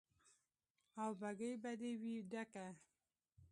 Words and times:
او 1.01 1.09
بګۍ 1.19 1.51
به 1.61 1.71
دې 1.79 1.91
وي 2.01 2.15
ډکه 2.31 2.65